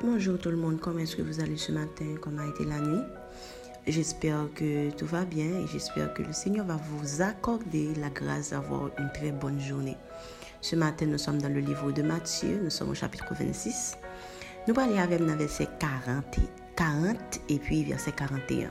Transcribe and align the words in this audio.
bonjour 0.00 0.38
tout 0.38 0.50
le 0.50 0.56
monde, 0.56 0.78
comment 0.80 0.98
est-ce 0.98 1.16
que 1.16 1.22
vous 1.22 1.40
allez 1.40 1.56
ce 1.56 1.72
matin, 1.72 2.04
comment 2.20 2.42
a 2.42 2.46
été 2.46 2.64
la 2.64 2.78
nuit? 2.80 3.02
J'espère 3.86 4.48
que 4.54 4.90
tout 4.90 5.06
va 5.06 5.24
bien 5.24 5.46
et 5.46 5.66
j'espère 5.72 6.12
que 6.12 6.22
le 6.22 6.32
Seigneur 6.32 6.66
va 6.66 6.76
vous 6.76 7.22
accorder 7.22 7.94
la 8.00 8.10
grâce 8.10 8.50
d'avoir 8.50 8.90
une 8.98 9.10
très 9.12 9.30
bonne 9.30 9.60
journée. 9.60 9.96
Ce 10.60 10.74
matin, 10.74 11.06
nous 11.06 11.18
sommes 11.18 11.40
dans 11.40 11.48
le 11.52 11.60
livre 11.60 11.92
de 11.92 12.02
Matthieu, 12.02 12.60
nous 12.62 12.70
sommes 12.70 12.90
au 12.90 12.94
chapitre 12.94 13.32
26. 13.38 13.96
Nous 14.66 14.74
parlons 14.74 14.98
avec 14.98 15.20
le 15.20 15.32
verset 15.32 15.68
40, 15.78 16.24
40 16.74 17.16
et 17.48 17.58
puis 17.58 17.84
verset 17.84 18.12
41. 18.12 18.68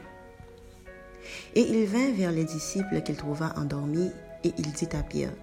Et 1.55 1.61
il 1.61 1.85
vint 1.87 2.11
vers 2.11 2.31
les 2.31 2.43
disciples 2.43 3.01
qu'il 3.01 3.15
trouva 3.15 3.53
endormis 3.55 4.11
et 4.43 4.53
il 4.57 4.71
dit 4.73 4.89
à 4.93 5.01
Pierre, 5.01 5.33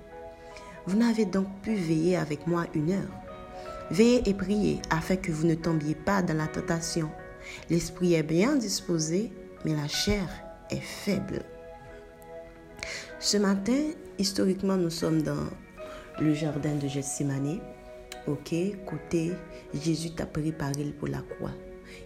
Vous 0.86 0.96
n'avez 0.96 1.24
donc 1.24 1.46
pu 1.62 1.74
veiller 1.74 2.16
avec 2.16 2.46
moi 2.46 2.66
une 2.74 2.92
heure? 2.92 3.22
Veillez 3.90 4.22
et 4.28 4.34
priez 4.34 4.80
afin 4.90 5.16
que 5.16 5.32
vous 5.32 5.46
ne 5.46 5.54
tombiez 5.54 5.94
pas 5.94 6.22
dans 6.22 6.36
la 6.36 6.46
tentation. 6.46 7.10
L'esprit 7.68 8.14
est 8.14 8.22
bien 8.22 8.56
disposé, 8.56 9.32
mais 9.64 9.74
la 9.74 9.88
chair 9.88 10.28
est 10.70 10.80
faible. 10.80 11.42
Ce 13.18 13.36
matin, 13.36 13.90
historiquement, 14.18 14.76
nous 14.76 14.90
sommes 14.90 15.22
dans 15.22 15.48
le 16.20 16.34
jardin 16.34 16.74
de 16.76 16.88
Gethsemane. 16.88 17.60
Ok, 18.26 18.54
côté 18.86 19.32
Jésus 19.74 20.10
t'a 20.10 20.26
préparé 20.26 20.84
pour 20.98 21.08
la 21.08 21.22
croix. 21.22 21.52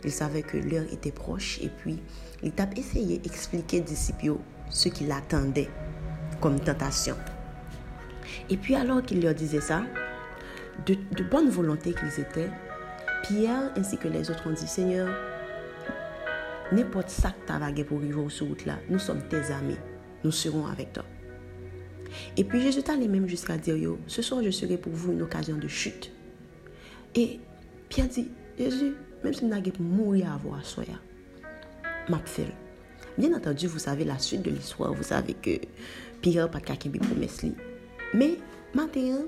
Il 0.05 0.11
savait 0.11 0.43
que 0.43 0.57
l'heure 0.57 0.87
était 0.93 1.13
proche 1.13 1.61
et 1.63 1.69
puis 1.69 2.03
il 2.43 2.53
t'a 2.53 2.69
essayé 2.77 3.19
d'expliquer 3.19 3.81
disciples 3.81 4.37
ce 4.71 4.89
qui 4.89 5.05
l'attendait 5.05 5.69
comme 6.41 6.59
tentation. 6.61 7.17
Et 8.51 8.57
puis 8.57 8.75
alors 8.75 9.03
qu'il 9.03 9.23
leur 9.23 9.35
disait 9.35 9.61
ça, 9.61 9.83
de, 10.85 11.23
bonne 11.25 11.49
volonté 11.49 11.95
qu'ils 11.95 12.21
étaient, 12.21 12.51
Pierre 13.23 13.73
ainsi 13.77 13.97
que 13.97 14.09
les 14.09 14.31
autres 14.31 14.47
ont 14.47 14.53
dit, 14.53 14.67
Seigneur, 14.67 15.09
n'importe 16.73 17.11
ça 17.11 17.31
que 17.31 17.53
tu 17.53 17.59
vagué 17.59 17.85
pour 17.85 17.99
arriver 17.99 18.29
sur 18.29 18.47
route 18.47 18.67
là, 18.67 18.79
nous 18.89 18.99
sommes 18.99 19.23
tes 19.29 19.53
amis, 19.53 19.77
nous 20.25 20.33
serons 20.33 20.67
avec 20.67 20.93
toi. 20.93 21.05
Et 22.37 22.45
puis 22.45 22.61
Jésus 22.61 22.83
allé 22.89 23.09
même 23.09 23.29
jusqu'à 23.29 23.57
dire, 23.57 23.77
Yo, 23.77 23.99
ce 24.07 24.23
soir 24.23 24.43
je 24.43 24.51
serai 24.51 24.77
pour 24.77 24.93
vous 24.93 25.13
une 25.13 25.23
occasion 25.23 25.57
de 25.57 25.69
chute. 25.69 26.13
Et 27.15 27.41
Pierre 27.89 28.09
dit, 28.09 28.29
Jésus, 28.59 28.95
même 29.25 29.33
si 29.33 29.45
nous 29.45 29.53
avons 29.53 29.73
mourir 29.81 30.33
à 30.33 30.37
voir 30.37 30.65
soi, 30.65 30.85
m'a 32.09 32.19
fait. 32.25 32.53
Bien 33.19 33.35
entendu, 33.35 33.67
vous 33.67 33.79
savez 33.79 34.05
la 34.05 34.19
suite 34.19 34.43
de 34.43 34.51
l'histoire, 34.51 34.93
vous 34.93 35.03
savez 35.03 35.35
que 35.35 35.59
Pierre 36.21 36.51
pas 36.51 36.61
qui 36.61 36.89
promesse 36.91 37.45
Mais 38.13 38.39
maintenant, 38.75 39.25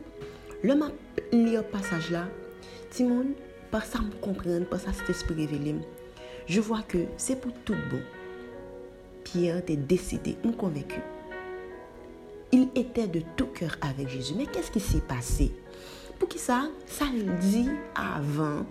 le 0.62 0.74
m'a 0.74 0.90
lire 1.32 1.64
passage 1.64 2.10
là, 2.10 2.28
Timon, 2.90 3.26
par 3.70 3.84
ça 3.84 4.00
me 4.00 4.10
comprendre, 4.20 4.66
par 4.66 4.80
ça 4.80 4.92
cet 4.92 5.10
esprit 5.10 5.34
révélé, 5.34 5.76
je 6.46 6.60
vois 6.60 6.82
que 6.82 6.98
c'est 7.16 7.40
pour 7.40 7.52
tout 7.64 7.76
bon. 7.90 8.00
Pierre 9.24 9.58
était 9.58 9.76
décidé, 9.76 10.36
me 10.44 10.52
convaincu. 10.52 11.00
Il 12.50 12.68
était 12.74 13.06
de 13.06 13.20
tout 13.36 13.48
cœur 13.48 13.76
avec 13.82 14.08
Jésus. 14.08 14.34
Mais 14.36 14.46
qu'est-ce 14.46 14.70
qui 14.70 14.80
s'est 14.80 15.02
passé? 15.02 15.52
Pour 16.18 16.28
qui 16.28 16.38
ça? 16.38 16.68
Ça 16.86 17.04
le 17.04 17.38
dit 17.38 17.68
avant, 17.94 18.64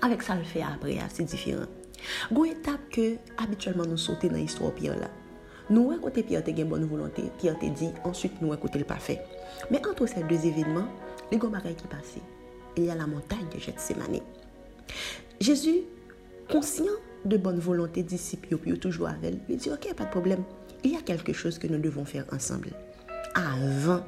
avec 0.00 0.22
ça 0.22 0.36
le 0.36 0.44
fait 0.44 0.62
après, 0.62 0.96
c'est 1.12 1.24
différent. 1.24 1.66
Une 2.30 2.46
étape 2.46 2.88
que 2.90 3.16
habituellement 3.36 3.84
nous 3.84 3.96
sautons 3.96 4.28
dans 4.28 4.36
l'histoire 4.36 4.72
Pierre 4.72 4.98
là. 4.98 5.10
Nous, 5.70 5.98
côté 5.98 6.22
Pierre, 6.22 6.42
une 6.46 6.64
bonne 6.64 6.84
volonté. 6.84 7.22
Pierre 7.38 7.58
te 7.58 7.66
dit, 7.66 7.90
ensuite, 8.04 8.40
nous, 8.42 8.54
côté 8.56 8.78
le 8.78 8.84
parfait. 8.84 9.20
Mais 9.70 9.84
entre 9.86 10.06
ces 10.06 10.22
deux 10.22 10.46
événements, 10.46 10.88
les 11.32 11.38
gros 11.38 11.48
qui 11.48 11.86
passaient. 11.86 12.20
Il 12.76 12.84
y 12.84 12.90
a 12.90 12.94
la 12.94 13.06
montagne 13.06 13.46
de 13.54 13.58
Gethsemane. 13.58 14.20
Jésus, 15.40 15.82
conscient 16.50 16.92
de 17.24 17.36
bonne 17.36 17.58
volonté, 17.58 18.02
disciple, 18.02 18.56
puis 18.58 18.78
toujours 18.78 19.08
avec 19.08 19.36
lui 19.48 19.56
dit, 19.56 19.70
ok, 19.70 19.94
pas 19.94 20.04
de 20.04 20.10
problème. 20.10 20.42
Il 20.82 20.92
y 20.92 20.96
a 20.96 21.00
quelque 21.00 21.32
chose 21.32 21.58
que 21.58 21.66
nous 21.66 21.78
devons 21.78 22.04
faire 22.04 22.26
ensemble. 22.32 22.70
Avant 23.34 24.04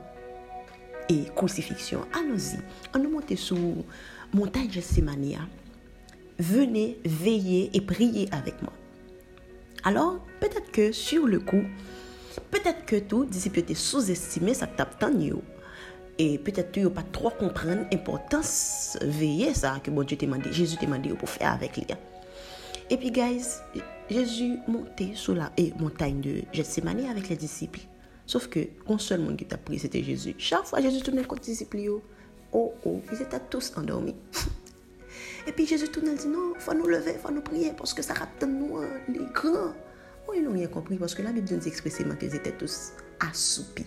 et 1.08 1.24
crucifixion, 1.34 2.00
allons-y. 2.12 2.58
On 2.94 2.98
nous 2.98 3.10
monte 3.10 3.34
sur 3.36 3.56
montagne 4.34 4.66
de 4.66 4.72
Gethsemane. 4.72 5.38
Venez 6.38 6.98
veiller 7.04 7.70
et 7.72 7.80
prier 7.80 8.28
avec 8.30 8.60
moi. 8.60 8.72
Alors, 9.86 10.18
peut-être 10.40 10.72
que 10.72 10.90
sur 10.90 11.28
le 11.28 11.38
coup, 11.38 11.62
peut-être 12.50 12.84
que 12.86 12.96
tout 12.96 13.24
disciple 13.24 13.60
était 13.60 13.76
sous-estimé, 13.76 14.52
ça 14.52 14.66
tape 14.66 14.98
tant 14.98 15.12
et 16.18 16.38
peut-être 16.38 16.72
tu 16.72 16.80
n'as 16.80 16.90
pas 16.90 17.04
trop 17.04 17.30
comprendre 17.30 17.86
l'importance 17.92 18.98
veiller 19.00 19.54
ça 19.54 19.78
que 19.78 19.92
bon 19.92 20.02
Dieu 20.02 20.16
t'a 20.16 20.26
demandé, 20.26 20.52
Jésus 20.52 20.76
t'a 20.76 20.86
demandé 20.86 21.10
pour 21.10 21.28
faire 21.28 21.52
avec 21.52 21.76
lui. 21.76 21.86
Et 22.90 22.96
puis, 22.96 23.12
guys, 23.12 23.44
Jésus 24.10 24.58
montait 24.66 25.12
sur 25.14 25.36
la 25.36 25.52
montagne 25.78 26.20
de 26.20 26.42
Gethsemane 26.52 27.06
avec 27.06 27.28
les 27.28 27.36
disciples. 27.36 27.82
Sauf 28.26 28.48
que, 28.48 28.58
un 28.88 28.98
seul 28.98 29.20
monde 29.20 29.36
qui 29.36 29.44
t'a 29.44 29.56
pris, 29.56 29.78
c'était 29.78 30.02
Jésus. 30.02 30.34
Chaque 30.36 30.64
fois, 30.64 30.80
Jésus 30.80 31.00
tournait 31.00 31.22
contre 31.22 31.42
les 31.42 31.52
disciples. 31.52 31.78
Oh, 32.52 32.74
oh, 32.84 33.00
ils 33.12 33.22
étaient 33.22 33.38
tous 33.48 33.72
endormis. 33.76 34.16
Et 35.46 35.52
puis 35.52 35.66
Jésus 35.66 35.88
tournait 35.88 36.12
et 36.12 36.16
dit 36.16 36.26
non, 36.26 36.52
il 36.54 36.60
faut 36.60 36.74
nous 36.74 36.86
lever, 36.86 37.12
il 37.14 37.20
faut 37.20 37.30
nous 37.30 37.40
prier 37.40 37.72
parce 37.76 37.94
que 37.94 38.02
ça 38.02 38.14
rapte 38.14 38.42
nous, 38.42 38.78
hein, 38.78 38.88
les 39.08 39.24
grands. 39.32 39.74
Oh, 40.28 40.32
ils 40.34 40.42
n'ont 40.42 40.52
rien 40.52 40.66
compris 40.66 40.96
parce 40.96 41.14
que 41.14 41.22
la 41.22 41.30
Bible 41.30 41.48
nous 41.52 41.68
expressément 41.68 42.16
qu'ils 42.16 42.34
étaient 42.34 42.56
tous 42.56 42.92
assoupis. 43.20 43.86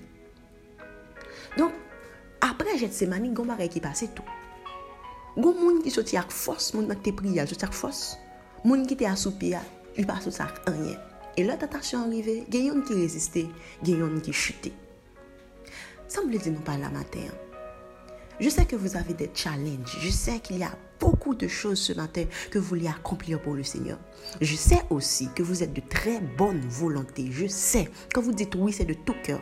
Donc, 1.57 1.73
après 2.39 2.77
Gethsemane, 2.77 3.25
il 3.25 3.33
y 3.33 3.63
a 3.63 3.67
qui 3.67 3.81
passe 3.81 4.05
tout. 4.15 4.23
Il 5.35 5.43
y 5.43 5.47
a 5.47 5.51
des 5.51 5.59
gens 5.59 5.81
qui 5.81 5.91
sont 5.91 5.99
avec 5.99 6.31
force, 6.31 6.73
des 6.73 6.87
gens 6.87 6.95
qui 6.95 7.11
prié, 7.11 7.45
sont 7.45 7.63
avec 7.63 7.73
force. 7.73 8.17
Les 8.63 8.71
gens 8.71 8.85
qui 8.85 8.97
sont 8.97 9.11
assoupis, 9.11 9.53
ils 9.97 10.07
passent 10.07 10.39
avec 10.39 10.53
rien. 10.67 10.97
Et 11.35 11.43
là, 11.43 11.57
tentation 11.57 11.99
arrivée, 11.99 12.45
il 12.47 12.55
y 12.55 12.69
a 12.69 12.71
des 12.71 12.79
gens 12.79 12.85
qui 12.85 12.93
résistent, 12.93 13.35
il 13.35 13.89
y 13.89 13.93
a 13.93 13.95
des 13.95 13.99
gens 13.99 14.19
qui 14.21 14.33
chutent. 14.33 14.71
Ça 16.07 16.23
me 16.23 16.37
dit 16.37 16.49
nous 16.49 16.59
pas 16.61 16.77
la 16.77 16.89
matin. 16.89 17.19
Je 18.39 18.47
sais 18.47 18.65
que 18.65 18.77
vous 18.77 18.95
avez 18.95 19.13
des 19.13 19.29
challenges. 19.33 19.97
Je 19.99 20.09
sais 20.09 20.39
qu'il 20.39 20.59
y 20.59 20.63
a 20.63 20.71
beaucoup 20.97 21.35
de 21.35 21.49
choses 21.49 21.79
ce 21.79 21.91
matin 21.91 22.23
que 22.51 22.57
vous 22.57 22.69
voulez 22.69 22.87
accomplir 22.87 23.41
pour 23.41 23.53
le 23.53 23.63
Seigneur. 23.63 23.97
Je 24.39 24.55
sais 24.55 24.81
aussi 24.89 25.27
que 25.35 25.43
vous 25.43 25.61
êtes 25.61 25.73
de 25.73 25.81
très 25.81 26.21
bonne 26.37 26.61
volonté. 26.61 27.27
Je 27.31 27.47
sais. 27.47 27.89
Quand 28.13 28.21
vous 28.21 28.31
dites 28.31 28.55
oui, 28.55 28.71
c'est 28.71 28.85
de 28.85 28.93
tout 28.93 29.15
cœur. 29.23 29.41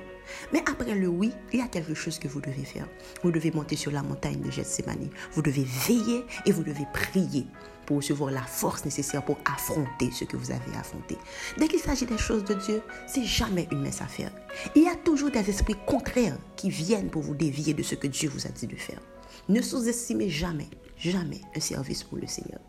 Mais 0.53 0.63
après 0.69 0.95
le 0.95 1.07
oui, 1.07 1.31
il 1.53 1.59
y 1.59 1.61
a 1.61 1.67
quelque 1.67 1.93
chose 1.93 2.19
que 2.19 2.27
vous 2.27 2.41
devez 2.41 2.65
faire. 2.65 2.87
Vous 3.23 3.31
devez 3.31 3.51
monter 3.51 3.75
sur 3.75 3.91
la 3.91 4.03
montagne 4.03 4.41
de 4.41 4.51
Gethsemane. 4.51 5.09
Vous 5.33 5.41
devez 5.41 5.65
veiller 5.87 6.25
et 6.45 6.51
vous 6.51 6.63
devez 6.63 6.85
prier 6.93 7.45
pour 7.85 7.97
recevoir 7.97 8.31
la 8.31 8.41
force 8.41 8.83
nécessaire 8.85 9.23
pour 9.23 9.39
affronter 9.45 10.11
ce 10.11 10.25
que 10.25 10.37
vous 10.37 10.51
avez 10.51 10.77
affronté. 10.77 11.17
Dès 11.57 11.67
qu'il 11.67 11.79
s'agit 11.79 12.05
des 12.05 12.17
choses 12.17 12.43
de 12.43 12.53
Dieu, 12.53 12.81
c'est 13.07 13.23
jamais 13.23 13.67
une 13.71 13.81
messe 13.81 14.01
à 14.01 14.07
faire. 14.07 14.31
Il 14.75 14.83
y 14.83 14.89
a 14.89 14.95
toujours 14.95 15.31
des 15.31 15.49
esprits 15.49 15.77
contraires 15.85 16.37
qui 16.57 16.69
viennent 16.69 17.09
pour 17.09 17.21
vous 17.21 17.35
dévier 17.35 17.73
de 17.73 17.83
ce 17.83 17.95
que 17.95 18.07
Dieu 18.07 18.29
vous 18.29 18.45
a 18.45 18.49
dit 18.49 18.67
de 18.67 18.75
faire. 18.75 18.99
Ne 19.47 19.61
sous-estimez 19.61 20.29
jamais, 20.29 20.67
jamais 20.97 21.41
un 21.55 21.61
service 21.61 22.03
pour 22.03 22.17
le 22.17 22.27
Seigneur. 22.27 22.59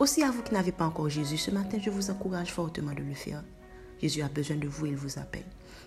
Aussi 0.00 0.22
à 0.22 0.30
vous 0.30 0.42
qui 0.42 0.52
n'avez 0.52 0.72
pas 0.72 0.86
encore 0.86 1.08
Jésus, 1.08 1.36
ce 1.36 1.52
matin, 1.52 1.78
je 1.80 1.90
vous 1.90 2.10
encourage 2.10 2.52
fortement 2.52 2.92
de 2.92 3.02
le 3.02 3.14
faire. 3.14 3.44
Jésus 4.00 4.22
a 4.22 4.28
besoin 4.28 4.56
de 4.56 4.66
vous, 4.66 4.86
il 4.86 4.96
vous 4.96 5.20
appelle. 5.20 5.44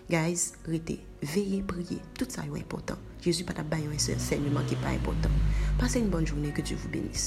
Guys, 0.08 0.52
rete, 0.68 1.00
veye, 1.20 1.64
priye, 1.66 1.98
tout 2.14 2.30
sa 2.30 2.46
yo 2.46 2.54
important. 2.54 2.94
Jésus 3.18 3.42
pa 3.42 3.52
ta 3.52 3.64
bayon 3.66 3.90
enseignement 3.90 4.62
ki 4.70 4.76
pa 4.78 4.92
important. 4.94 5.34
Passez 5.80 5.98
une 5.98 6.10
bonne 6.10 6.26
journée, 6.26 6.52
que 6.54 6.62
Dieu 6.62 6.76
vous 6.76 6.88
bénisse. 6.88 7.24